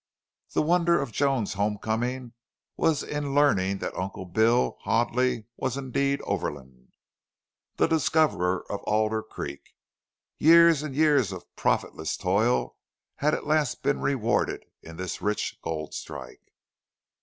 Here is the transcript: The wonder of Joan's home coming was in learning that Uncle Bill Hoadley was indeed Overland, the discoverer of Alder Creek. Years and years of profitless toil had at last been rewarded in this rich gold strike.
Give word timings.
The 0.53 0.63
wonder 0.63 0.99
of 0.99 1.11
Joan's 1.11 1.53
home 1.53 1.77
coming 1.77 2.33
was 2.75 3.03
in 3.03 3.35
learning 3.35 3.77
that 3.85 3.95
Uncle 3.95 4.25
Bill 4.25 4.79
Hoadley 4.81 5.45
was 5.57 5.77
indeed 5.77 6.21
Overland, 6.23 6.93
the 7.75 7.85
discoverer 7.85 8.65
of 8.71 8.81
Alder 8.85 9.21
Creek. 9.21 9.75
Years 10.39 10.81
and 10.81 10.95
years 10.95 11.31
of 11.31 11.55
profitless 11.55 12.17
toil 12.17 12.77
had 13.17 13.35
at 13.35 13.45
last 13.45 13.83
been 13.83 13.99
rewarded 14.01 14.65
in 14.81 14.97
this 14.97 15.21
rich 15.21 15.59
gold 15.61 15.93
strike. 15.93 16.51